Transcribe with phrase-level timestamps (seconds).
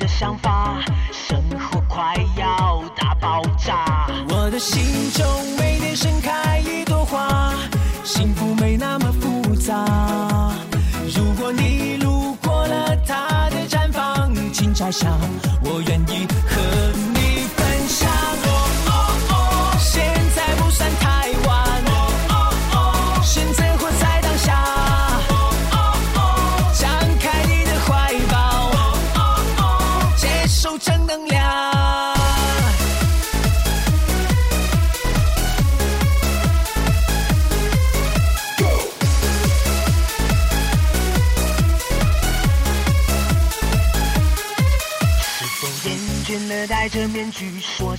[0.00, 0.80] 的想法，
[1.12, 4.08] 生活快要大爆炸。
[4.30, 5.26] 我的心中
[5.58, 7.52] 每天盛开一朵花，
[8.02, 10.54] 幸福没那么复杂。
[11.14, 15.06] 如果你路过了它的绽放，请摘下，
[15.62, 16.69] 我愿意和。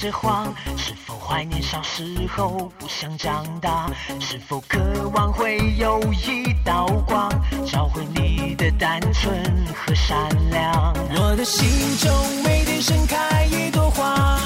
[0.02, 2.04] 着慌，是否怀念小时
[2.36, 3.88] 候不想长大？
[4.20, 4.80] 是否渴
[5.14, 7.30] 望会有一道光，
[7.68, 9.32] 找回你的单纯
[9.76, 10.18] 和善
[10.50, 10.92] 良？
[11.16, 12.12] 我的心中
[12.44, 14.40] 每天盛开一朵花，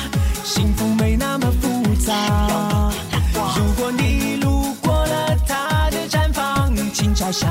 [0.44, 2.91] 幸福没那么复杂。
[3.56, 7.47] 如果你路过了它的绽放，请摘下，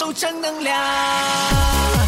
[0.00, 1.99] 收正能量。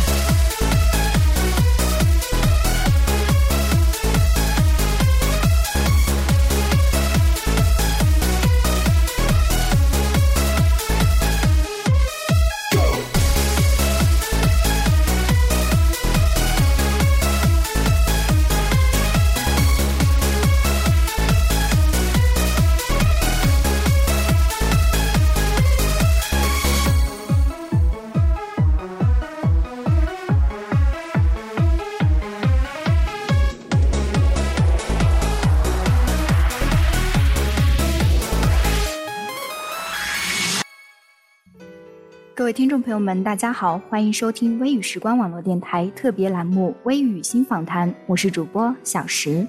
[42.53, 49.47] 听众朋友们，大家好，欢迎收听微雨时光网络电台特别栏目《微雨新访谈》，我是主播小石。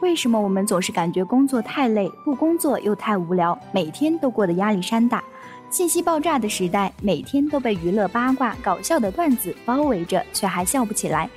[0.00, 5.24] 为什么我们总是感觉工作太累，不工作又太无聊，每天都过得压力山大？
[5.70, 11.30] 信息爆炸的时代，每天都被娱乐、八卦、搞笑的段子包围着，却还笑不起来。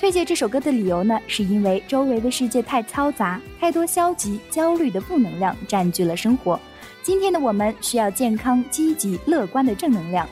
[0.00, 6.58] 推荐这首歌的理由呢，是因为周围的世界太嘈杂，太多消极、焦虑的负能量占据了生活。
[7.02, 10.24] 今天的我们需要健康、积极、乐观的正能量。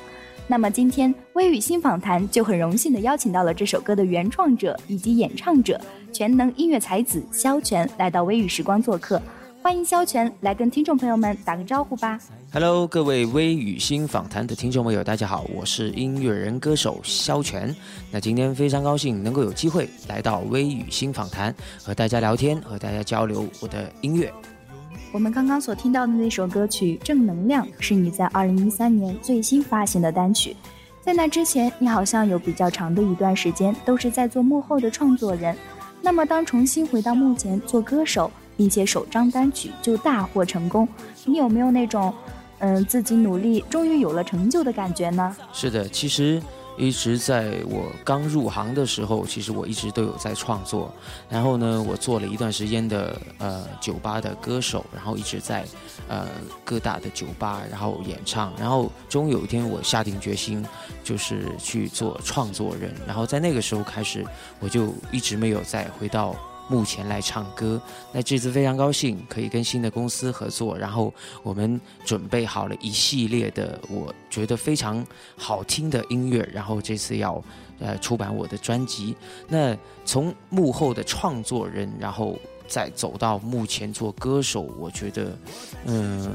[0.47, 5.81] 那么今天微雨新访谈就很荣幸的邀请到了这首歌的原创者以及演唱者，
[6.13, 9.21] 全能音乐才子萧全来到微雨时光做客。
[9.61, 12.17] 欢迎肖全来跟听众朋友们打个招呼吧。
[12.53, 17.75] Hello，各位微雨星访谈的听众朋友，大家好，我是音乐人歌手肖全。
[18.13, 21.53] 那今天非常高兴能够有机会来到微雨星访谈，
[21.83, 24.33] 和大家聊天，和大家交流我的音乐。
[25.13, 30.57] 我们刚刚所听到的那首歌曲《正能量》是你在二零一三年最新发行的单曲。
[31.01, 35.57] 在那之前，你好像有比较长的一段时间都是在做幕后的创作人。
[36.01, 40.87] 那么，当重新回到幕前做歌手，并且首张单曲就大获成功，
[41.25, 42.15] 你有没有那种？
[42.63, 45.35] 嗯，自己努力，终于有了成就的感觉呢。
[45.51, 46.41] 是的，其实
[46.81, 50.91] 一直在我刚入行的时候，其实我一直都有在创作。
[51.29, 55.65] 然后呢，我做了一段时间的呃酒吧的歌手，然后一直在
[56.09, 56.27] 呃
[56.65, 58.53] 各大的酒吧然后演唱。
[58.59, 60.65] 然后终有一天，我下定决心
[61.05, 62.95] 就是去做创作人。
[63.07, 64.25] 然后在那个时候开始，
[64.59, 66.35] 我就一直没有再回到。
[66.71, 67.81] 目前来唱歌，
[68.13, 71.13] 那这次非常高兴可以跟新的公司合作，然后
[71.43, 75.05] 我们准备好了一系列的我觉得非常
[75.37, 77.43] 好听的音乐，然后这次要
[77.81, 79.17] 呃出版我的专辑。
[79.49, 82.39] 那从幕后的创作人，然后
[82.69, 85.37] 再走到目前做歌手，我觉得
[85.87, 86.33] 嗯。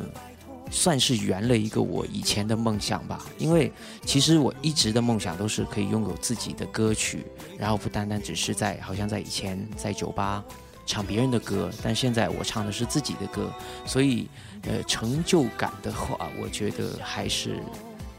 [0.75, 3.72] 算是圆了一个我以前的梦想吧，因为
[4.06, 7.25] 其实我一直的梦想都是可以拥有自己的歌曲，
[7.57, 10.44] 然后不单单只是在好像在以前在酒吧
[10.86, 13.50] 唱别人的歌，但现在我唱的是自己的歌，
[13.86, 14.27] 所以
[14.63, 17.57] 呃成就感的话，我觉得还是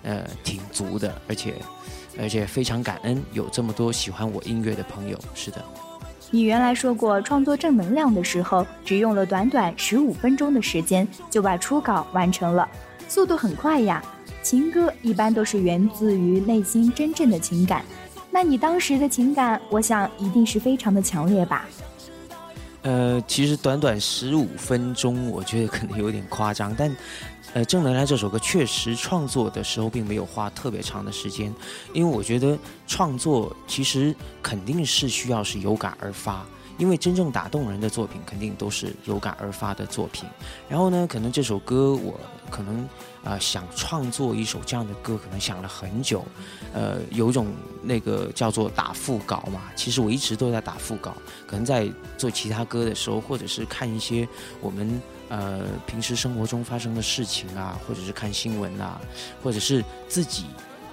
[0.03, 1.55] 呃挺足的，而且
[2.19, 5.63] 而且非常感恩有这么多喜欢我音乐的朋友，是的。
[6.31, 12.69] 你原来说过，创作正能量的时候，只用了短短十五分钟的时间就把初稿完成了，
[13.09, 14.03] 速度很快呀。
[14.43, 17.85] 情歌一般都是源自于内心真正的情感，
[18.31, 21.65] 那你当时的情感，我想一定是非常的强烈吧？
[22.83, 26.95] 呃，其实短短十五分钟，我觉得可能有点夸张，但。
[27.55, 31.55] 呃，正能量这首歌确实创作的时候并没有花特别长的时间，
[31.95, 36.45] 因为我觉得创作其实肯定是需要是有感而发，
[36.77, 40.29] 因为真正打动人的作品肯定都是有感而发的作品。
[40.69, 42.21] 然后呢，可能这首歌我
[42.51, 42.87] 可能
[43.25, 46.23] 啊想创作一首这样的歌，可能想了很久，
[46.75, 47.47] 呃，有一种
[47.81, 49.63] 那个叫做打副稿嘛。
[49.75, 51.17] 其实我一直都在打副稿，
[51.47, 54.29] 可能在做其他歌的时候，或者是看一些
[54.61, 55.01] 我们。
[55.29, 59.01] 呃，平时生活中发生的事情啊，或者是看新闻啊，
[59.43, 60.47] 或者是自己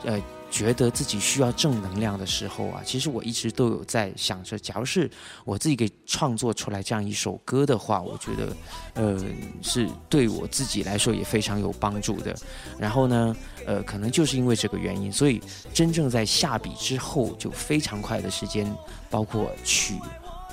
[0.04, 0.20] 呃
[0.50, 5.10] 觉得自己需要正能量的时候啊，其实我一直都有在想着，假如是
[5.46, 8.56] 我自己给创作出来这样一首歌的话，我觉得
[8.94, 9.24] 呃
[9.62, 12.36] 是对我自己来说也非常有帮助的。
[12.80, 15.42] 然后呢，呃，可能就是因为这个原因，所以
[15.74, 18.72] 真正在下笔之后，就非常快的时间，
[19.10, 20.00] 包括曲，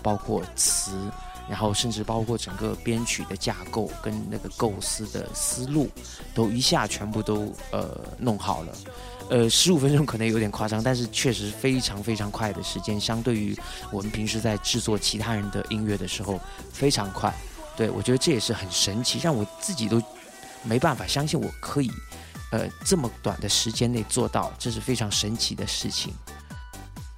[0.03, 0.93] 包括词。
[1.51, 5.91] 然后甚至包括整个编曲的架构跟那个构思的思路，
[6.33, 8.73] 都一下全部都呃弄好了，
[9.31, 13.59] 呃十五分钟可能有点夸张，但是确实非常非常快的时间，相对于
[13.91, 16.39] 我们平时在制作其他人的音乐的时候
[16.73, 17.35] 非常快。
[17.77, 20.01] 对我觉得这也是很神奇，让我自己都
[20.63, 21.91] 没办法相信我可以
[22.53, 26.15] 呃这么短的时间内做到，这是非常神奇的事情。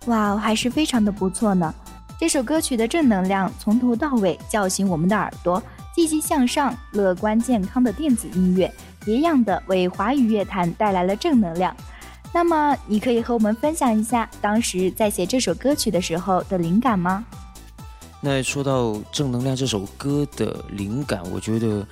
[0.07, 1.75] 哇，还是非常的不错呢。
[2.23, 5.61] 这首歌曲的正能量从头到尾叫醒我们的耳朵，
[5.93, 8.73] 积极向上、乐观健康的电子音乐，
[9.05, 11.77] 别样的为华语乐坛带来了正能量。
[12.33, 17.25] 那么，你可以和我们分享一下当时在写这首歌曲的时候的灵感吗？
[18.21, 21.85] 那说到正能量这首歌的灵感，我觉得，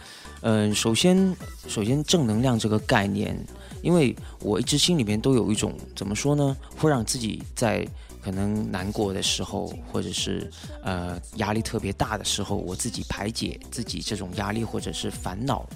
[0.42, 1.34] 嗯，首先，
[1.66, 3.36] 首先正能量这个概念，
[3.82, 4.14] 因为
[4.44, 7.84] 我一直心里面都有一种怎么说呢，会让自己在。
[8.22, 10.50] 可能难过的时候，或者是
[10.82, 15.66] 呃压力特别大的时候，我自己排解自己这种压力或者是烦恼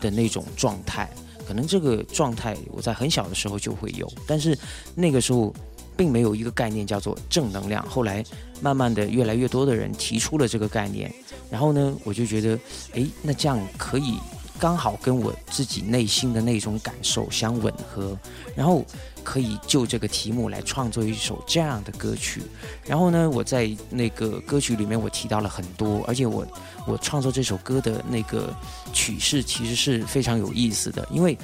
[0.00, 1.08] 的那种状态，
[1.46, 4.56] 可能这个状态我在很小的时候就会有，但是
[4.94, 5.54] 那个时候
[5.96, 7.84] 并没有一个概念叫做正能量。
[7.88, 8.24] 后来
[8.60, 11.12] 慢慢的越来越多的人提出了这个概念，
[11.50, 12.58] 然后呢，我就觉得，
[12.94, 14.18] 哎，那这样可以
[14.58, 18.16] 刚好跟我自己内心的那种感受相吻合，
[18.54, 18.84] 然后。
[19.24, 22.42] 可以就这个题目来创作一首这样的歌曲，
[22.84, 26.46] 然后呢，我在那个歌曲里面我提到了很多，而且我
[26.86, 28.54] 我创作这首歌的那个
[28.92, 31.38] 曲式其实是非常有意思的，因为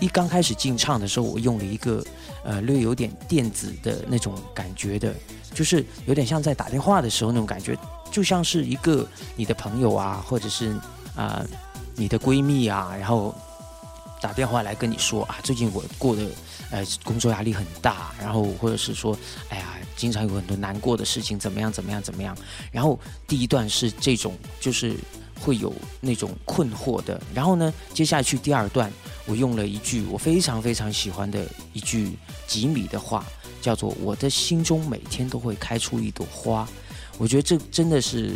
[0.00, 2.02] 一刚开始进唱的时候，我用了一个
[2.42, 5.14] 呃略有点电子的那种感觉的，
[5.52, 7.76] 就是有点像在打电话的时候那种感觉，
[8.10, 9.06] 就像是一个
[9.36, 10.74] 你的朋友啊，或者是
[11.14, 11.44] 啊
[11.96, 13.34] 你的闺蜜啊，然后
[14.20, 16.26] 打电话来跟你说啊，最近我过得。
[16.68, 19.16] 呃，工作压力很大，然后或者是说，
[19.50, 22.36] 哎呀，经常有很多难过的事情，怎么样，怎么样，怎么样？
[22.72, 24.96] 然后第一段是这种，就是
[25.38, 27.22] 会有那种困惑的。
[27.32, 28.92] 然后呢，接下去第二段，
[29.26, 33.24] 我用了一句我非常非常喜欢的一句吉米的话，
[33.62, 36.68] 叫做“我的心中每天都会开出一朵花”。
[37.16, 38.34] 我觉得这真的是，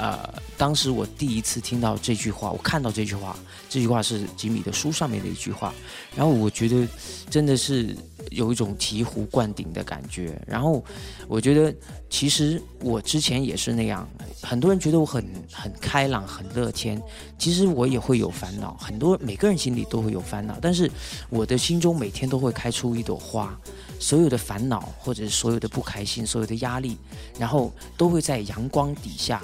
[0.00, 0.18] 呃，
[0.56, 3.36] 当时我第一次听到这句话，我看到这句话，
[3.68, 5.74] 这句话是吉米的书上面的一句话，
[6.16, 6.88] 然后我觉得
[7.28, 7.94] 真的是
[8.30, 10.40] 有一种醍醐灌顶的感觉。
[10.46, 10.82] 然后
[11.28, 11.74] 我觉得，
[12.08, 14.08] 其实我之前也是那样，
[14.40, 16.98] 很多人觉得我很很开朗、很乐天，
[17.38, 20.90] 其实我也会有烦恼，很多每个人心里都会有烦恼，但是
[21.28, 23.54] 我的心中每天都会开出一朵花。
[24.02, 26.96] 所有的烦恼，或者是所有的不开心，所有的压力，
[27.38, 29.42] 然后都会在阳光底下，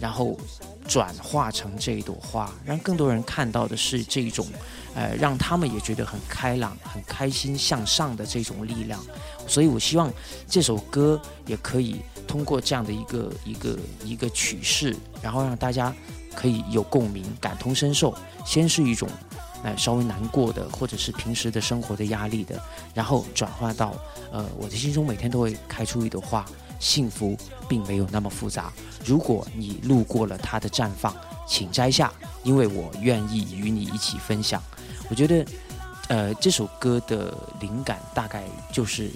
[0.00, 0.36] 然后
[0.86, 4.46] 转化成这一朵花，让更多人看到的是这种，
[4.94, 9.00] 呃，让他们也觉得很开朗、很开心、向上的这种力量。
[9.46, 10.12] 所以我希望
[10.48, 15.94] 这首歌也可以通过这样的一个一个一个曲式，然后让大家
[16.34, 18.14] 可以有共鸣、感同身受。
[18.44, 19.08] 先是一种。
[19.64, 23.94] 哎，稍微难过的，或者是平时的生活的压力的，然后转化到，
[24.30, 26.44] 呃，我的心中每天都会开出一朵花，
[26.84, 27.34] 幸福
[27.66, 28.70] 并没有那么复杂。
[29.06, 31.14] 如果你路过了它的绽放，
[31.46, 32.12] 请摘下，
[32.42, 34.62] 因为我愿意与你一起分享。
[35.08, 35.46] 我觉得，
[36.08, 39.10] 呃，这首歌的灵感大概就是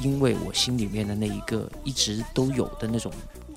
[0.00, 3.10] 因为我心里面的那一个一直都有的那种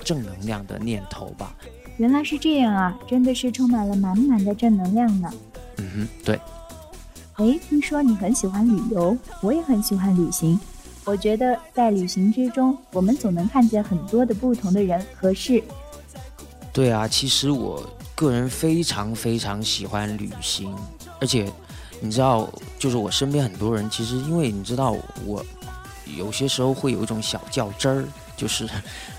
[0.03, 1.55] 正能量的念头吧。
[1.97, 5.31] 原来是这样啊，真的是充满了满满的正能量呢。
[5.77, 6.39] 嗯哼，对。
[7.35, 10.59] 哎，听说你很喜欢旅游，我也很喜欢旅行。
[11.05, 15.63] 我觉得在旅行之中，我们总能看见很多的不同的人和事。
[16.71, 20.73] 对啊，其实我个人非常非常喜欢旅行，
[21.19, 21.51] 而且
[21.99, 24.95] 你知道，就是我身边很多人，其实因为你知道，
[25.25, 25.45] 我
[26.17, 28.05] 有些时候会有一种小较真儿。
[28.35, 28.67] 就是，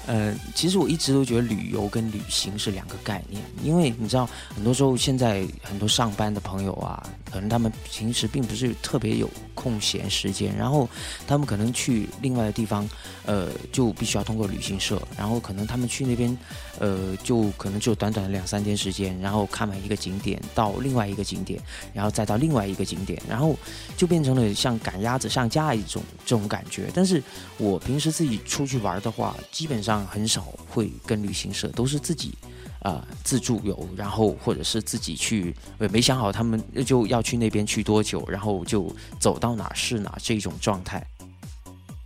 [0.07, 10.89] 呃，其实我一直都觉得旅游跟旅行是两个概念，因为你知道，很多时候现在很多上班的朋友啊，可能他们平时并不是特别有空闲时间，然后
[11.27, 12.89] 他们可能去另外的地方，
[13.27, 16.37] 呃，就必须要通过旅行社，然后可能他们去那边，
[16.79, 21.61] 呃，就可能就短短的两三天时间，然后看完一个景点到另外一个景点，
[21.93, 23.55] 然后再到另外一个景点，然后
[23.97, 26.91] 就变成了像赶鸭子上架一种这种感觉。
[26.95, 27.23] 但是
[27.59, 28.95] 我平时自己出去玩。
[29.05, 32.33] 的话，基本上很少会跟旅行社，都是自己，
[32.81, 35.55] 啊，自助游，然后或者是自己去，
[35.91, 41.07] 没想好他们就要去那边去多久，然后就走到哪是哪这种状态。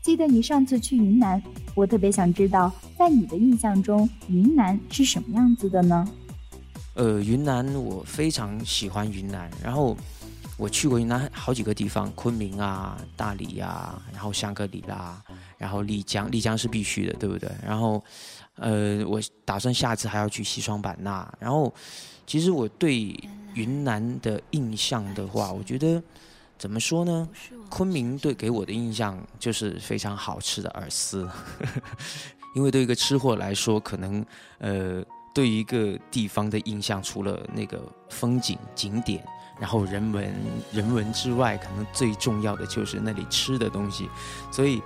[0.03, 1.43] 记得你上次去云南，
[1.75, 6.09] 我特别想知道，在你的印象中，云南是什么样子的呢？
[6.95, 9.97] 呃，云南我非常喜欢云南，然后
[10.59, 15.23] 我去过云南好几个地方，昆明啊、大理呀，然后香格里拉。
[15.57, 17.49] 然后丽江，丽江是必须的，对不对？
[17.65, 18.03] 然后，
[18.57, 21.33] 呃，我打算下次还要去西双版纳。
[21.39, 21.73] 然后，
[22.27, 23.17] 其实我对
[23.55, 26.03] 云南的印象的话，我觉得
[26.59, 27.29] 怎么说呢？
[27.69, 31.29] 昆明对给我的印象就是非常好吃的饵丝，
[32.55, 34.25] 因为对一个吃货来说，可能
[34.59, 39.25] 呃，对一个地方的印象，除了那个风景景点。
[39.61, 40.35] 然后人文
[40.73, 44.09] 人文之外，可能最重要的就是那里吃的东西，
[44.51, 44.81] 所以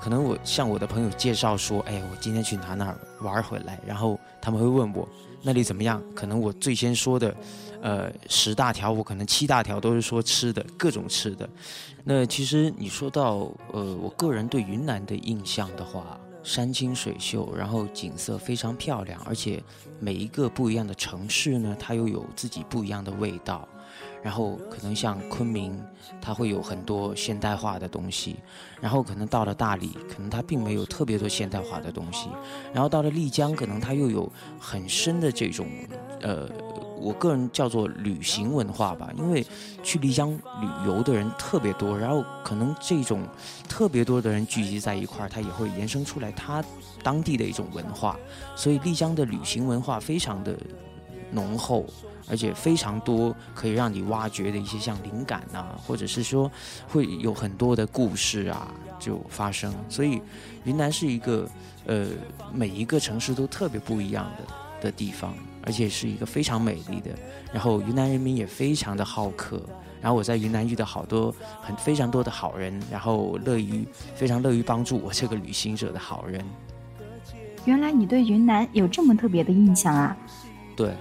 [0.00, 5.08] 可能我向我的朋友介绍说，哎，我今天去哪哪玩回来，然后他们会问我
[5.42, 6.02] 那里怎么样？
[6.14, 7.34] 可能我最先说的，
[7.80, 11.48] 呃，十大条，我可能七大条都是说吃的，各种吃的。
[12.02, 19.62] 那其实你说到，呃，我个人对云南的印象的话，山清水秀，然后景色非常漂亮，而且
[20.00, 23.68] 每一个不一样的城市呢，它又有自己不一样的味道。
[24.26, 25.80] 然后可能像昆明，
[26.20, 28.34] 它会有很多现代化的东西；
[28.80, 32.28] 然后可能到了大理，可能它并没有特别多现代化的东西；
[32.72, 34.28] 然后到了丽江，可能它又有
[34.58, 35.68] 很深的这种，
[36.22, 36.50] 呃，
[37.00, 39.12] 我个人叫做旅行文化吧。
[39.16, 39.46] 因为
[39.84, 43.22] 去丽江旅游的人特别多，然后可能这种
[43.68, 46.64] 特别多的人聚集在一块儿，它也会延伸出来它
[47.00, 48.18] 当地的一种文化。
[48.56, 50.58] 所以丽江的旅行文化非常的
[51.30, 51.86] 浓厚。
[52.28, 56.50] 而且非常多可以让你挖掘的一些像灵感啊，或者是说
[56.88, 59.72] 会有很多的故事啊就发生。
[59.88, 60.20] 所以
[60.64, 61.48] 云南是一个
[61.86, 62.06] 呃
[62.52, 67.10] 每一个城市都特别不一样的的地方，而且是一个非常美丽的。
[67.52, 69.60] 然后云南人民也非常的好客。
[69.98, 76.44] 然后我在云南遇到好多很非常多的好人，然后乐于非常乐于帮助我这个旅行者的好人。
[77.64, 80.16] 原来你对云南有这么特别的印象啊？
[80.76, 80.94] 对。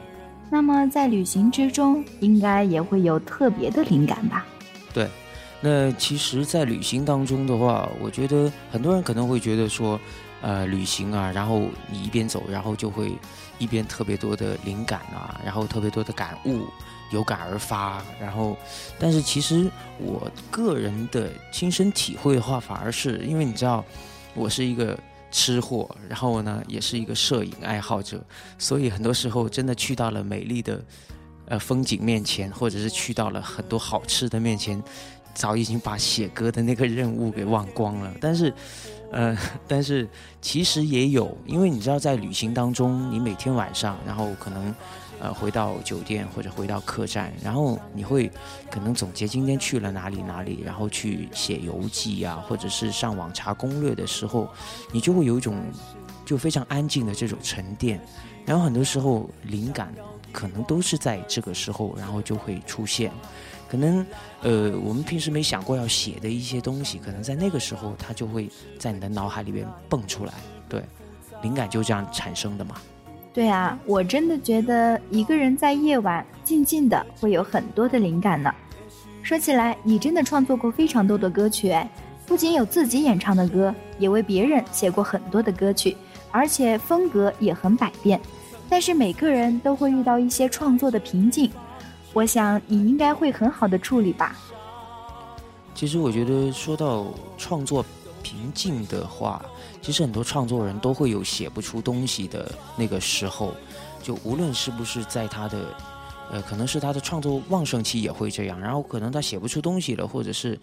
[0.49, 4.45] 那么在旅行之中，应该也会有特别的灵感吧？
[4.93, 5.09] 对，
[5.59, 9.99] 那其实，在旅行当中的话，我觉得很多人可能会觉得说，
[10.41, 13.11] 呃旅行啊，然后你一边走，然后就会
[13.57, 16.65] 一边特别多的灵感啊，然后特别多的感悟，
[17.11, 18.01] 有感而发。
[18.21, 18.55] 然后，
[18.99, 23.83] 但是其实我个人的亲身体会的话，反而是因为你知道，
[24.35, 24.97] 我是一个
[25.35, 28.23] 吃货，然后呢，也是一个摄影爱好者，
[28.57, 30.81] 所以很多时候真的去到了美丽的
[31.47, 34.81] 呃风景面前，或者是去到了很多好吃的面前。
[35.33, 38.53] 早已经把写歌的那个任务给忘光了，但是，
[39.11, 39.37] 呃，
[39.67, 40.07] 但是
[40.41, 44.73] 其实也有，因为你知道，在旅行当中，你每天晚上，然后可能，
[45.25, 48.31] 呃，回到酒店或者回到客栈，然后你会
[48.69, 54.47] 可能总结今天去了哪里哪里，然后去写游记呀，或者是上网查攻略的时候，
[54.91, 55.57] 你就会有一种
[56.25, 57.99] 就非常安静的这种沉淀，
[58.45, 59.91] 然后很多时候灵感
[60.31, 63.11] 可能都是在这个时候，然后就会出现。
[63.67, 64.05] 可能，
[64.43, 70.33] 呃，我们平时没想过要写的一些东西，可能在那个时候，它就会在你的脑海里边蹦出来。
[70.69, 70.83] 对，
[71.41, 72.75] 灵感就这样产生的嘛。
[73.35, 78.49] 对啊，我真的觉得一个人在夜晚静静的，会有很多的灵感呢。
[79.21, 81.91] 说起来，你真的创作过非常多的歌曲哎，
[82.25, 85.97] 不仅有自己演唱的歌，也为别人写过很多的歌曲，
[86.31, 88.17] 而且风格也很百变。
[88.69, 91.51] 但是每个人都会遇到一些创作的瓶颈。
[92.13, 94.33] 我想你应该会很好的处理吧。
[95.73, 97.85] 其实我觉得说到创作
[98.23, 99.43] 瓶颈的话，
[99.85, 103.53] 其实很多创作人都会有写不出东西的那个时候，
[104.01, 105.67] 就无论是不是在他的，
[106.31, 110.59] 呃，可能是他的创作旺盛期也会这样，然后可能他写不出东西了，或者是。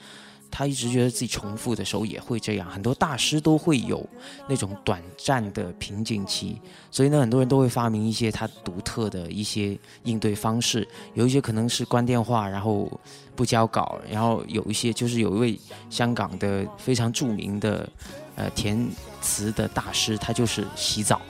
[0.55, 4.07] 他一直觉得自己重复的时候也会这样，很多大师都会有
[4.47, 6.61] 那种短暂的瓶颈期，
[6.91, 12.87] 所以呢，很多人都会发明一些他独特的一些应对方式，有一些可能是关电话，然后
[13.35, 17.88] 不交稿，然后有一些就是有一位香港的非常著名的
[18.37, 18.89] 呃填
[19.21, 21.21] 词的大师，他就是洗澡。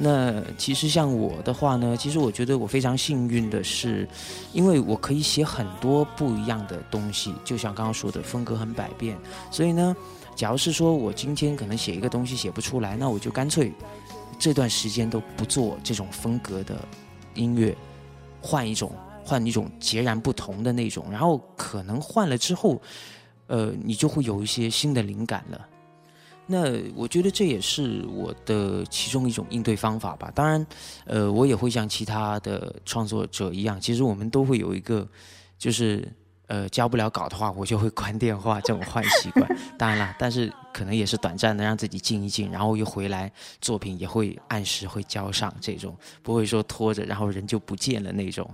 [0.00, 4.08] 那其实像我的话呢，其实我觉得我非常幸运的是，
[4.52, 9.18] 因为我可以写很多不一样的东西，就像刚刚说的，风格很百变。
[9.50, 9.96] 所以呢，
[10.36, 13.72] 假如是说我今天可能写一个东西写不出来，那我就干脆
[14.38, 16.76] 这段时间都不做这种风格的
[17.34, 17.76] 音乐，
[18.40, 18.92] 换一种，
[19.24, 22.80] 换一种截然不同的那种，然后可能换了之后，
[23.48, 25.66] 呃，你就会有一些新的灵感了。
[26.50, 30.32] 那我觉得这也是我的其中一种应对方法吧。
[30.34, 30.66] 当然，
[31.04, 35.06] 呃，我也会像其他的创作者一样，其实我们都会有一个，
[35.58, 36.10] 就是
[36.46, 39.46] 呃交不了稿的话，我就会 关电话这种坏习惯。
[39.76, 43.30] 当然了，但是可能也是短暂的，让自己静一静，然后又回来，
[43.60, 48.50] 作品也会按时会交上，这种不会说拖着，然后人就不见了那种。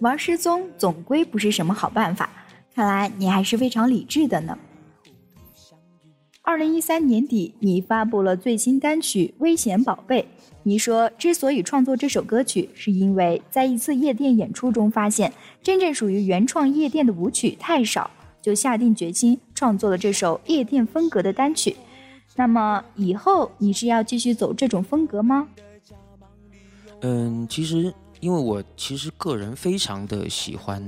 [0.00, 2.28] 玩失踪总归不是什么好办法，
[2.74, 4.56] 看来你还是非常理智的呢。
[6.48, 10.22] 二零一三年底，你发布了最新单曲《危险宝贝》。
[10.62, 15.30] 你说，之所以创作这首歌曲，是因为在一次夜店演出中发现
[15.62, 21.76] 真正属于原创夜店的舞曲太少，就下定决心创作了这首夜店风格的单曲。
[22.34, 25.46] 那么，以后你是要继续走这种风格吗？
[27.02, 30.82] 嗯，其实，因为我其实个人非常的喜欢，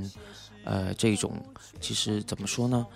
[0.65, 1.35] 呃，这种，
[1.83, 2.87] 其实怎么说呢？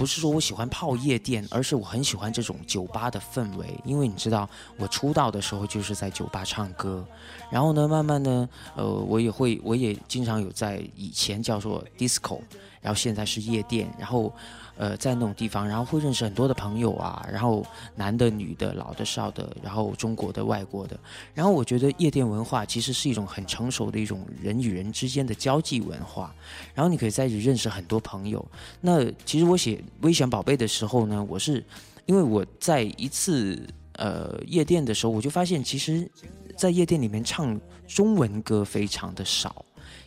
[0.00, 3.66] 不是说我喜欢泡夜店，而是我很喜欢这种酒吧的氛围。
[3.84, 7.06] 因为你知道，我出道的时候就是在酒吧唱歌，
[7.50, 12.40] 然后呢，慢慢呢，呃，我也会，我也经常有在以前叫做 disco，
[12.80, 14.32] 然后现在是夜店，然后。
[14.80, 17.62] 呃，在那种地方，然后会认识很多的朋友啊，然后
[17.94, 20.98] 男的、女的、老的、少的，然后中国的、外国的，
[21.34, 26.34] 然后我觉得夜店文化其实是一种很成熟的一种人与人之间的交际文化，
[26.72, 28.42] 然后你可以在这里认识很多朋友。
[28.80, 31.62] 那其实我写《危险宝贝》的时候呢，我是
[32.06, 33.62] 因为我在一次
[33.96, 36.10] 呃夜店的时候，我就发现，其实，
[36.56, 39.62] 在夜店里面唱中文歌非常的少。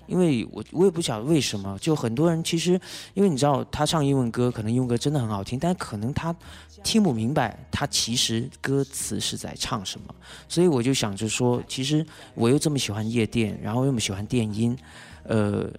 [0.05, 2.79] 因为我我也不晓得为什么，就很多人其实，
[3.13, 6.35] 因为你知道他唱英文歌，可能英文歌真的很好听，但可能他
[6.83, 10.13] 听不明白他其实歌词是在唱什么，
[10.49, 14.77] 所以我就想着说，其实我又这么喜欢夜店，然后又么喜欢电音，
[15.23, 15.71] 呃，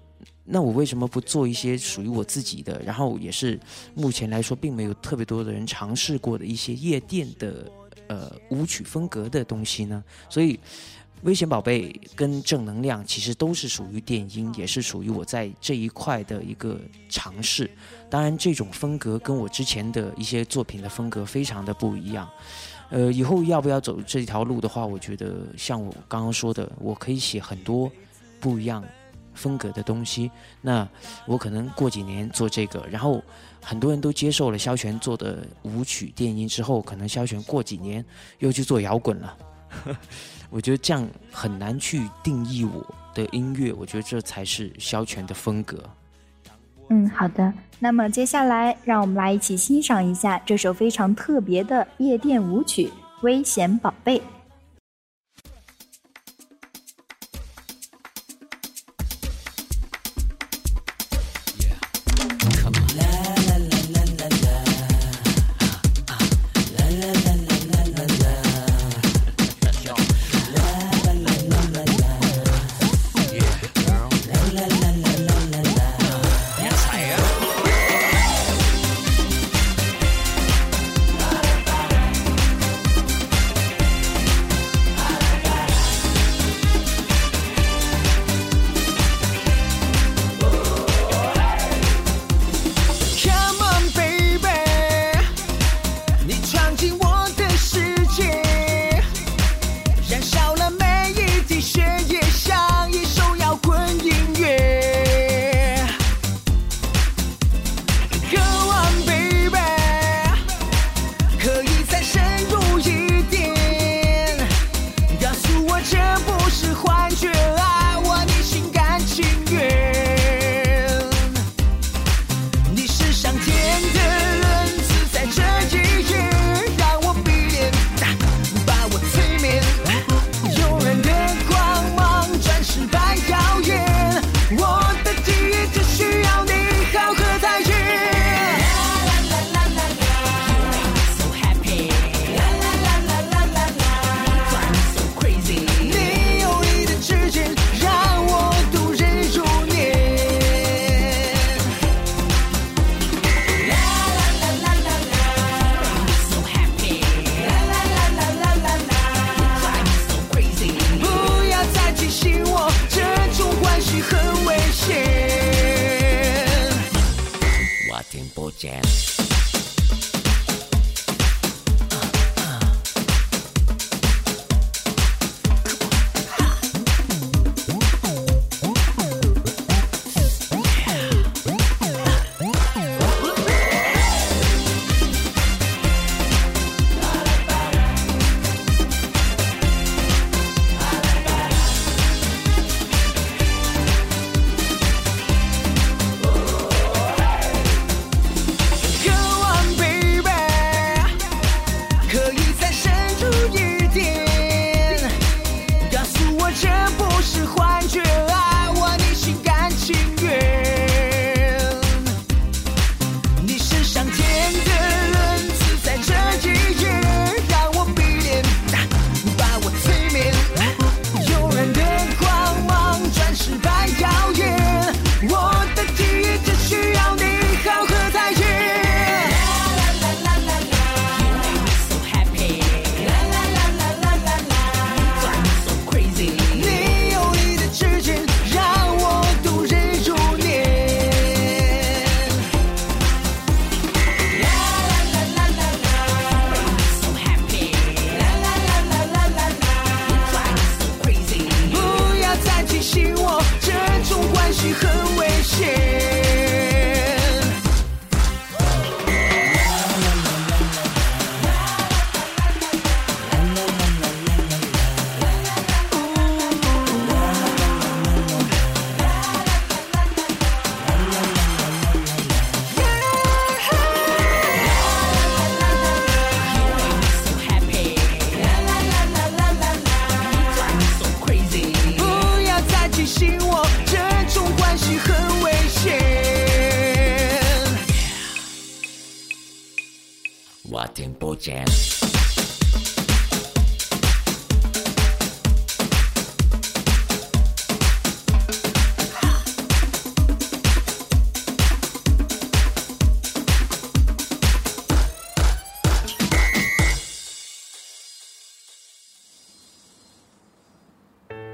[0.44, 3.60] 那我为什么不做一些属于我自己的，然后也是
[3.94, 7.70] 目前来说并没有特别多的人尝试过的一些夜店的
[8.08, 10.02] 呃舞曲风格的东西呢？
[10.30, 10.58] 所以。
[11.24, 17.70] 危险宝贝跟正能量其实都是属于电音，也是属于我在这一块的一个尝试。
[18.10, 22.28] 当然，这种风格跟我之前的一些作品的风格非常的不一样。
[22.90, 27.90] 呃，以后要不要走这条路的话，我觉得像我刚刚说的，我可以写很多
[28.38, 28.84] 不一样
[29.32, 30.30] 风格的东西。
[30.60, 30.86] 那
[31.26, 33.24] 我可能过几年做这个，然后
[33.62, 38.04] 很多人都接受了萧全做的舞曲电音之后，可能萧全过几年
[38.40, 39.38] 又去做摇滚了。
[40.54, 45.82] 我觉得这样很难去定义我的音乐，我觉得这才是萧全的风格。
[46.90, 47.52] 嗯，好的。
[47.80, 52.86] 那么接下来，让我们来一起欣赏一下这首非常特别的夜店舞曲
[53.22, 54.18] 《危险宝贝》。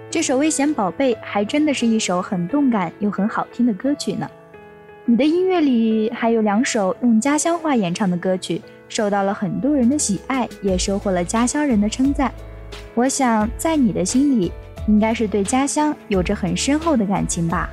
[0.08, 4.30] 这首《危险宝贝》还真的是一首很动感又很好听的歌曲呢。
[5.04, 12.30] 你的音乐里还有两首用家乡话演唱的歌曲，受到了很多人的喜爱，也收获了家乡人的称赞。
[12.94, 14.52] 我想，在你的心里，
[14.88, 17.70] 应该是对家乡有着很深厚的感情吧？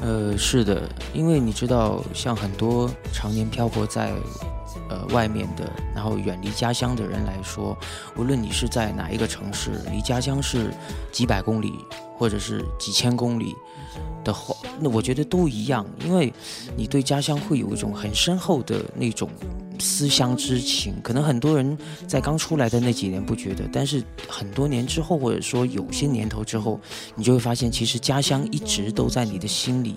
[0.00, 4.12] 呃，是的，因为你知道，像很多常年漂泊在
[4.90, 7.76] 呃外面的，然后远离家乡的人来说，
[8.14, 10.70] 无论你是在哪一个城市，离家乡是
[11.10, 11.72] 几百公里
[12.18, 13.56] 或者是几千公里
[14.22, 16.30] 的话，那我觉得都一样，因为
[16.76, 19.30] 你对家乡会有一种很深厚的那种。
[19.78, 26.80] 思乡之情，可能很多人在刚出来的那几年不觉得，但是很多年之后，或者说有些年头之后，
[27.14, 29.94] 你就会发现，其实家乡一直都在你的心里，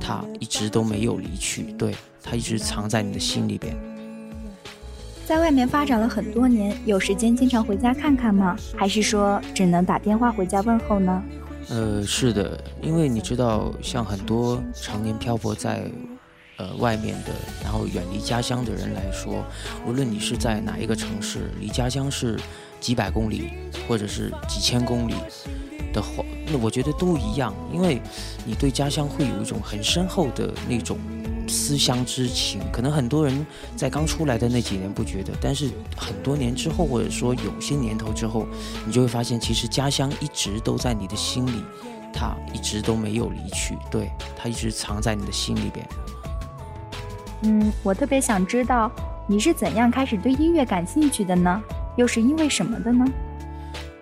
[0.00, 3.76] 它一直都没有离去，对，它一直藏在你的心里边。
[5.24, 8.56] 在外面发展了很多年，有时间经常回家看看吗？
[8.76, 11.22] 还是说只能打电话回家问候呢？
[11.68, 15.90] 呃，是的，因为你知道，像很多常年漂泊在。
[16.58, 19.44] 呃，外面的，然后远离家乡的人来说，
[19.86, 22.38] 无论你是在哪一个城市，离家乡是
[22.78, 23.50] 几百公里，
[23.88, 25.14] 或者是几千公里
[25.92, 28.00] 的话，那我觉得都一样，因为
[28.44, 30.98] 你对家乡会有一种很深厚的那种
[31.48, 32.60] 思乡之情。
[32.70, 38.46] 可能很多人在刚出来的那几年不觉得，但是很多年之后，或者说有些年头之后，
[38.86, 41.64] 你就会发现，其实家乡一直都在你的心里，
[42.12, 45.84] 它一直都没有离去，对，它一直藏在你的心里边。
[47.42, 48.90] 嗯，我特别想知道
[49.26, 51.62] 你是怎样开始对音乐感兴趣的呢？
[51.96, 53.04] 又是因为什么的呢？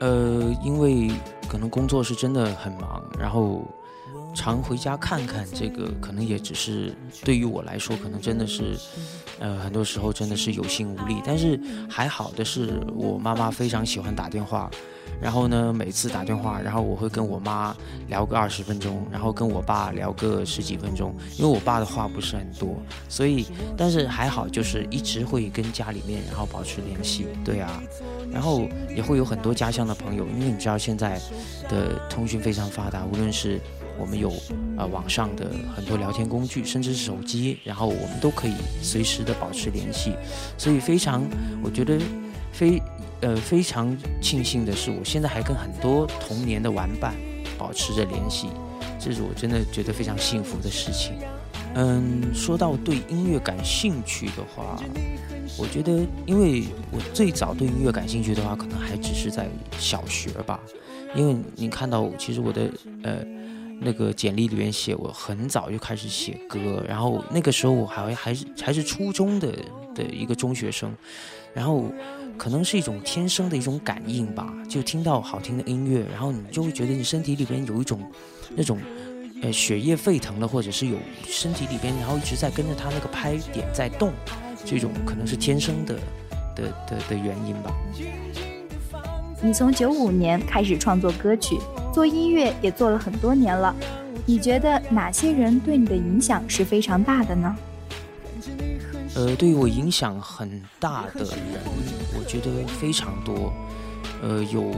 [0.00, 1.10] 呃，因为
[1.48, 3.66] 可能工作是真的很忙，然后
[4.34, 8.78] 常回家看看，这个可能也只是对于我来说，可能真的是，
[9.38, 11.20] 呃，很多时候真的是有心无力。
[11.24, 14.70] 但是还好的是我妈妈非常喜欢打电话。
[15.20, 17.76] 然后呢，每次打电话，然后我会跟我妈
[18.08, 27.82] 聊个二十分钟，然后跟我爸聊个十几分钟，因为我爸的话不是很多，所以但是还好，就是一直会跟家里面然后保持联系，对啊，
[28.32, 31.20] 然后也会有很多家乡的朋友，因为你知道现在
[31.68, 33.60] 的通讯非常发达，无论是
[33.98, 34.32] 我们有
[34.78, 40.14] 呃网上的很多聊天工具，甚至是手机，然后我们都可以随时的保持联系，
[40.56, 41.22] 所以非常，
[41.62, 41.98] 我觉得
[42.52, 42.82] 非。
[43.22, 47.14] 呃，非常庆幸的是，我现在还跟很多童年的玩伴
[47.58, 48.48] 保持着联系，
[48.98, 51.12] 这是我真的觉得非常幸福的事情。
[51.74, 54.82] 嗯，说到对音乐感兴趣的话，
[55.58, 59.46] 我觉得，因为我最早对音乐感兴趣的话，可能还只是在
[59.78, 60.58] 小学吧。
[61.14, 62.70] 因为你看到，其实我的
[63.02, 63.18] 呃
[63.80, 69.52] 那个简历里面写，我很早就开始写歌，然后那个时候我还还是还是初中的
[69.94, 70.90] 的一个中学生，
[71.52, 71.84] 然后。
[72.40, 78.00] 可能是一种天生的一种感应吧，就听到好听的音乐，然后你就会觉得你身体里边有一种
[78.56, 78.78] 那种
[79.42, 84.10] 呃血液沸腾了，或者是有身体里边然后一直在跟着它那个拍点在动，
[84.64, 85.96] 这种可能是天生的
[86.56, 87.74] 的的的原因吧。
[89.42, 91.58] 你从九五年开始创作歌曲，
[91.92, 93.76] 做音乐也做了很多年了，
[94.24, 97.54] 你觉得哪些人对你的影响是非常大的呢？
[99.20, 101.38] 呃，对于我影响很大的人，
[102.18, 103.52] 我觉得非常多。
[104.22, 104.70] 呃，有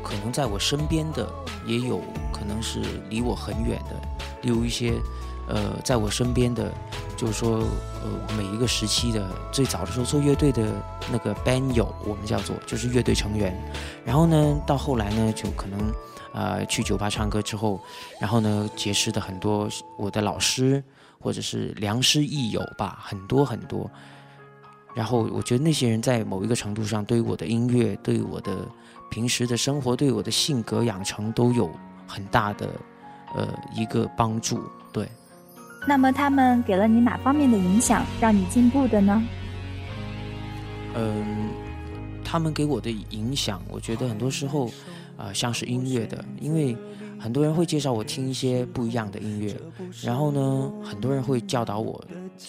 [0.00, 1.28] 可能在我身边的，
[1.66, 2.00] 也有
[2.32, 3.96] 可能是离我很远的。
[4.42, 4.92] 例如一些，
[5.48, 6.72] 呃，在我身边的，
[7.16, 7.64] 就是说，
[8.04, 10.72] 呃，每一个时期的最早的时候做乐队的
[11.10, 13.52] 那个 band 友，我们叫做就是乐队成员。
[14.04, 15.92] 然后呢，到后来呢，就可能，
[16.32, 17.80] 呃，去酒吧唱歌之后，
[18.20, 20.80] 然后呢，结识的很多我的老师。
[21.20, 23.88] 或者是良师益友吧，很多很多。
[24.94, 28.66] 然后我觉得那些人在某一个程度上，对于我的音乐、对我的
[29.10, 31.70] 平时的生活、对我的性格养成都有
[32.08, 32.70] 很大的
[33.36, 34.60] 呃一个帮助。
[34.92, 35.08] 对。
[35.86, 39.22] 那么他们给了你哪方面的影响，让你进步的呢？
[40.94, 41.50] 嗯，
[42.24, 44.68] 他们给我的影响，我觉得很多时候
[45.16, 46.76] 啊，像是音乐的，因为。
[47.20, 49.54] 很多人会介绍我听一些不一样的音乐，
[50.02, 52.02] 然后呢，很多人会教导我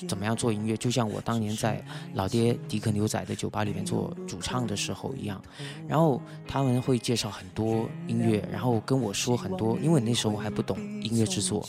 [0.07, 5.41] 怎么样做音乐，就像我当年在老爹迪克牛仔的酒吧里面做主唱的时候一样。
[5.89, 11.67] 然后他们会介绍很多音乐，然后跟我说很多，因为那时候我还不懂音乐制作，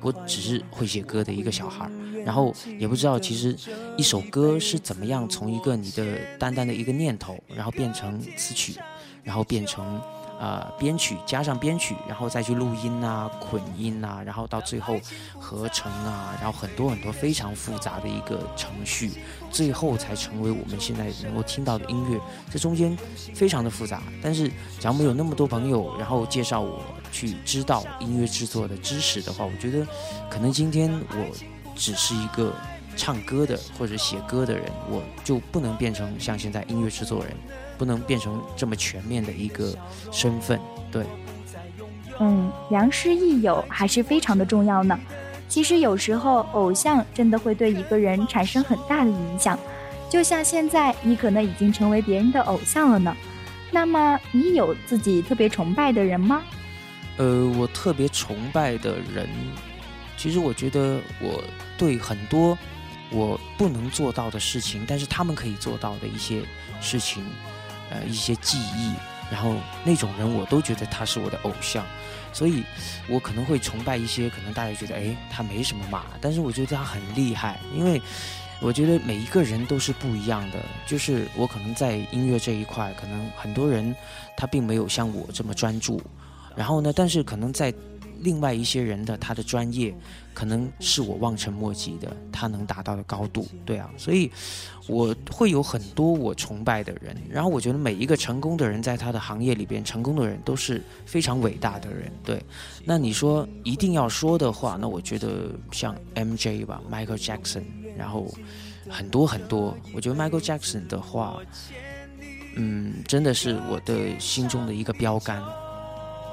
[0.00, 1.90] 我只是会写歌的一个小孩，
[2.24, 3.56] 然后也不知道其实
[3.96, 8.78] 一首歌是怎么样从一个你的单单的一个念头，然后变成词曲，
[9.24, 10.00] 然后变成。
[10.38, 14.98] 呃，编曲加上编曲，然后再去录音啊、混音啊，然后到最后
[15.38, 19.12] 合成啊，然后很多很多非常复杂的一个程序，
[19.50, 22.20] 最后才成为我们现在能够听到的音乐。
[22.50, 22.96] 这中间
[23.34, 24.48] 非常的复杂，但是
[24.80, 29.86] 假如没有那么多朋友，然后介绍我去知道音乐制作的知识的话，我觉得
[30.28, 31.36] 可能今天我
[31.76, 32.52] 只是一个
[32.96, 37.36] 唱歌的或者写歌的人，我就不能变成像现在音乐制作人。
[37.76, 39.76] 不能变成这么全面的一个
[40.10, 40.60] 身份，
[40.90, 41.04] 对。
[42.20, 44.98] 嗯，良师益友还是非常的重要呢。
[45.48, 49.58] 其实有时候偶像真的会对一个人产生很大的影响，
[50.08, 53.14] 就像现在你可能已经成为别人的偶像了呢。
[53.70, 56.42] 那么你有自己特别崇拜的人吗？
[57.16, 59.28] 呃，我特别崇拜的人，
[60.16, 61.42] 其实我觉得我
[61.76, 62.56] 对很多
[63.10, 66.42] 我不能做到的事情，但是他们可以做到的一些
[66.80, 67.24] 事情，
[67.90, 68.92] 呃，一些技艺，
[69.30, 71.84] 然后那种人我都觉得他是我的偶像，
[72.32, 72.62] 所以
[73.08, 78.00] 我可能会崇拜一些可能大家觉得哎他没什么嘛，但是我觉得他很厉害，因为
[78.60, 83.94] 我觉得每一个人都是不一样的，就是我可能在音乐这一块，可能很多人
[84.36, 86.00] 他并没有像我这么专注。
[86.56, 86.92] 然后呢？
[86.94, 87.74] 但是可能在
[88.24, 89.94] 另外一些人的他的专业，
[90.32, 94.28] 可能是我望尘莫及的，他能达到的高度，对啊，所以
[94.88, 97.16] 我会有很多我崇拜的人。
[97.30, 102.42] 然后我觉得每一个成功的人，在他的行业里边成功的人都是非常伟大的人，对。
[102.84, 107.64] 那你说一定要说的话，那我觉得像 MJ 吧，Michael Jackson，
[107.96, 108.26] 然后
[108.88, 111.36] 很多很多，我觉得 Michael Jackson 的话，
[112.56, 115.42] 嗯，真的是我的心中的一个标杆。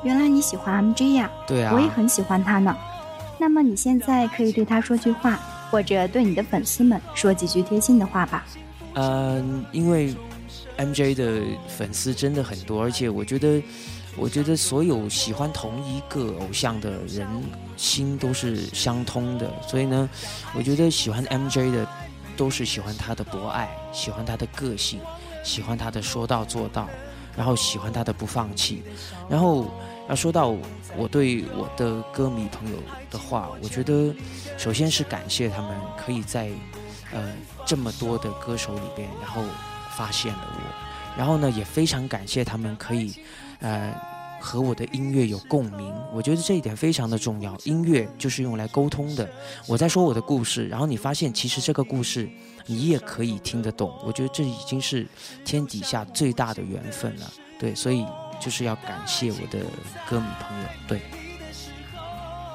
[0.04, 1.30] 原来你喜欢 MJ 呀？
[1.48, 2.76] 对啊，我也很喜欢他呢。
[3.38, 8.46] 那么你现在可以对他说句话，或者对你的粉丝们说几句贴心的话吧。
[8.94, 10.14] 嗯，因为
[10.78, 13.64] MJ 的粉丝真的很多，而且我觉得，
[14.18, 17.28] 我觉得所有喜欢同一个偶像的人
[17.78, 20.10] 心都是相通的，所以呢，
[20.56, 21.88] 我觉得喜欢 MJ 的
[22.36, 25.00] 都是喜欢他的博爱，喜欢他的个性，
[25.44, 26.88] 喜欢他的说到做到，
[27.36, 28.82] 然后喜欢他的不放弃，
[29.30, 29.65] 然后。
[30.10, 30.54] 要说到
[30.98, 32.78] 我对我的歌迷朋友
[33.10, 34.13] 的话，我觉得
[34.58, 36.50] 首先是感谢他们可以在
[37.13, 37.32] 呃
[37.65, 39.41] 这么多的歌手里边，然后
[39.96, 43.13] 发现了我，然后呢也非常感谢他们可以
[43.60, 43.96] 呃
[44.41, 45.94] 和我的音乐有共鸣。
[46.12, 49.30] 我觉得这一点非常的重要，音乐就是用来沟通的。
[49.65, 52.28] 我在说我的故事，然后你发现其实这个故事
[52.65, 55.06] 你也可以听得懂，我觉得这已经是
[55.45, 57.32] 天底下最大的缘分了。
[57.60, 58.06] 对，所以。
[58.43, 59.60] 就是要感谢我的
[60.10, 61.00] 歌迷朋友，对。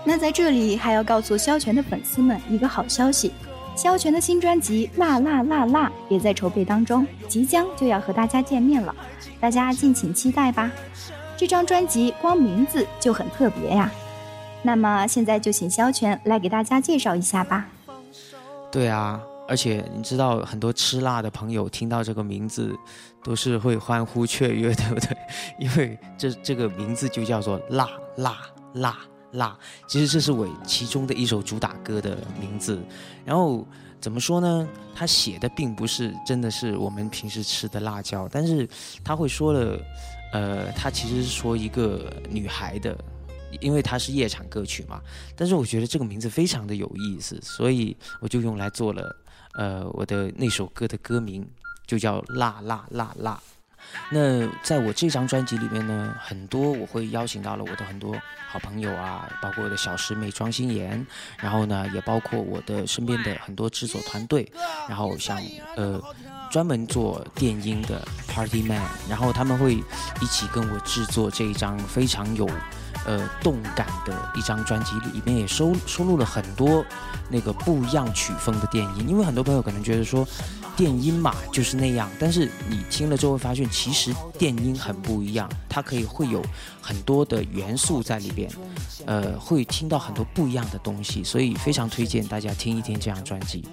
[0.04, 3.30] 那在这里还要告诉萧全的粉丝们一个好消息，
[3.76, 8.92] 萧全的新专辑《辣辣辣辣》也在筹备当中，即将就要和大家见面了，
[9.38, 10.72] 大家敬请期待吧。
[11.36, 13.88] 这张专辑光名字就很特别呀。
[14.62, 17.68] 那么现在就请萧全来给大家介绍一下吧。
[18.72, 19.20] 对啊。
[19.48, 22.76] 而且你知道，很多吃辣的朋友听到这个名字，
[23.22, 25.16] 都是会欢呼雀跃， 对不对？
[25.59, 28.37] 因为这这个名字就叫做“辣辣
[28.74, 28.98] 辣
[29.32, 29.59] 辣”。
[29.87, 32.80] 其实这是我其中的一首主打歌的名字。
[33.24, 33.66] 然后
[34.00, 34.68] 怎么说呢？
[34.94, 38.68] 他写的并不是真的是我们平时吃的辣椒，但是
[39.04, 39.78] 他会说了，
[40.32, 42.98] 呃，他其实是说一个女孩的，
[43.61, 45.00] 因为它是夜场歌曲嘛。
[45.37, 49.14] 但是我觉得这个名字非常的有意思，所以我就用来做了。
[49.56, 51.46] 呃，我的那首歌的歌名
[51.86, 53.32] 就叫《辣辣辣辣》。
[54.10, 58.16] 那在我这张专辑里面呢，很多我会邀请到了我的很多
[58.48, 61.06] 好朋友啊，包括我的小师妹庄心妍，
[61.38, 64.50] 然后呢，也包括我的身边的很多制作团队，
[64.88, 65.40] 然后像
[65.76, 66.02] 呃
[66.50, 72.48] 专门做电音的 Party Man，然后他们会一起跟我制作这一张非常有。
[73.06, 76.84] 呃，动感的一张专辑里面也收收录了很多
[77.30, 80.26] 那个不一样曲风的电音，因为很多朋友可能觉得说
[80.76, 86.42] 电音嘛就是那样，但是你听了之后会发现，其实电音很不一样，它可以会有
[86.82, 88.50] 很多的元素在里边，
[89.06, 93.64] 呃，会听到很多不一样的东西，所以非常推荐大家听一听这张专辑。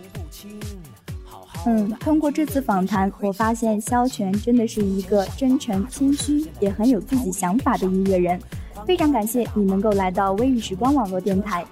[1.66, 8.40] 嗯，通过这次访谈，我发现萧全真的是一个真诚、谦虚，也很有自己想法的音乐人。
[8.86, 11.66] 非常感谢你能够来到微雨时光网络电台，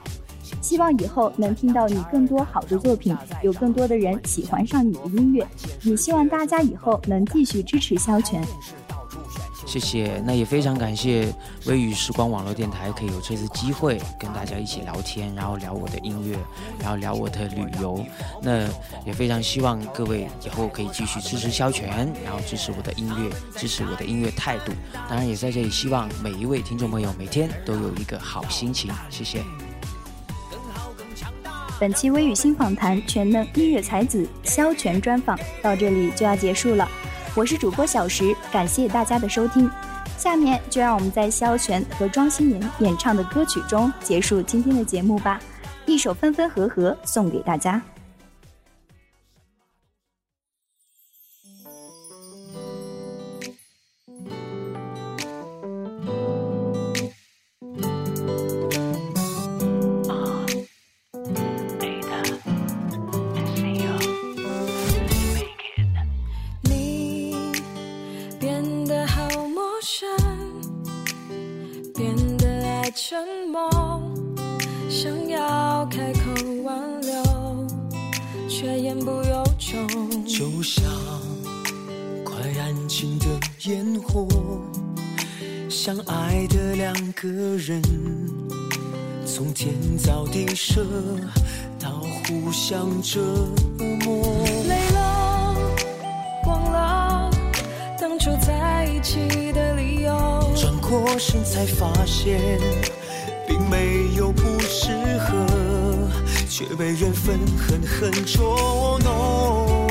[0.62, 5.46] 希望以后能听到你更多好的作品，有更多的人喜欢上你的音乐，
[5.84, 8.42] 也希望大家以后能继续支持肖全。
[9.72, 11.34] 谢谢，那也非常感谢
[11.66, 16.38] 微雨时光网络电台可以有这次机会跟大家一起聊天，然后聊我的音乐，
[16.78, 18.06] 然后聊我的旅游。
[18.42, 18.68] 那
[19.06, 21.90] 也非常希望各位以后可以继续支持肖全，
[22.22, 24.74] 然后支持我的音乐，支持我的音乐态度。
[25.08, 28.92] 当然也在这里希望每一位听众朋友每天都有一个好心情。
[29.10, 29.42] 谢谢。
[31.80, 36.86] 本期微雨新访谈全能音乐才子肖全专访到这里就要结束了。
[37.34, 39.70] 我是主播小石，感谢大家的收听。
[40.18, 45.40] 下面就让我们在萧全和庄心妍演唱的歌曲中结束今天的节目吧。
[45.86, 47.82] 一首《分分合合》送给大家。
[69.84, 70.08] 身
[71.96, 73.18] 变得爱沉
[73.52, 73.68] 默，
[74.88, 76.20] 想要开口
[76.64, 77.68] 挽留
[78.48, 79.88] 却言不由衷，
[80.24, 80.86] 就像
[82.24, 83.26] 快燃尽的
[83.64, 84.28] 烟火，
[85.68, 87.82] 相爱的两个人
[89.26, 90.86] 从天造地设
[91.80, 91.90] 到
[92.28, 93.20] 互相折
[94.06, 95.56] 磨，累了，
[96.46, 97.32] 忘了
[98.00, 99.51] 当初在一起。
[100.92, 102.60] 过身才发现，
[103.48, 105.48] 并没有不适合，
[106.50, 109.88] 却被缘分狠狠捉弄。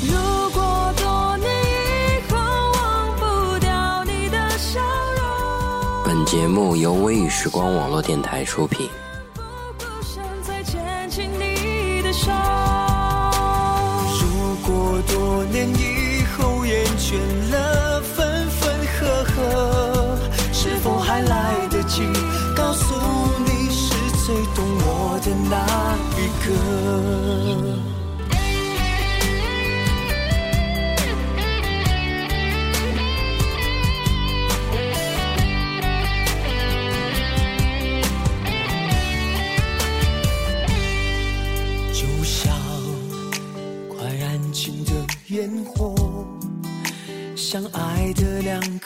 [0.00, 4.80] 如果多年以后忘不掉你的笑
[5.18, 8.88] 容，本节目由微雨时光网络电台出品。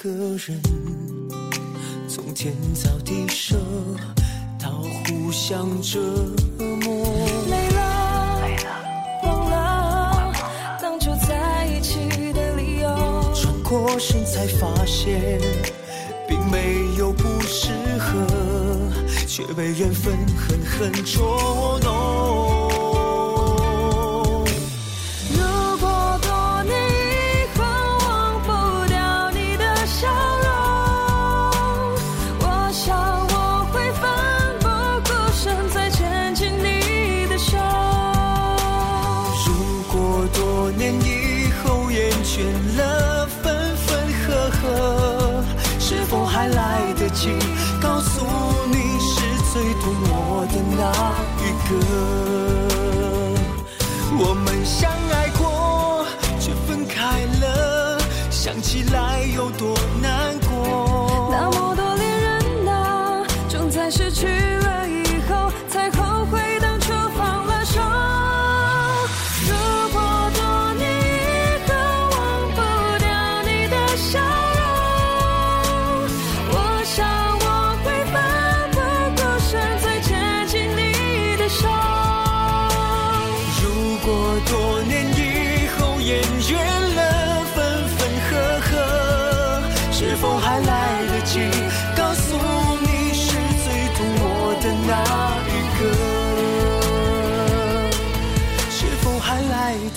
[0.03, 0.59] 个人，
[2.09, 3.55] 从天造地设
[4.59, 4.71] 到
[5.05, 6.01] 互相折
[6.59, 7.05] 磨。
[7.51, 8.49] 累了，
[9.25, 10.33] 忘了
[10.81, 11.99] 当初在一起
[12.33, 12.89] 的理由。
[13.35, 15.39] 转过身才发现，
[16.27, 18.27] 并没有不适合，
[19.27, 22.50] 却被缘分狠狠捉弄。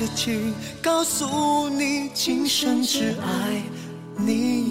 [0.03, 3.61] 得及告诉你今生只爱
[4.17, 4.62] 你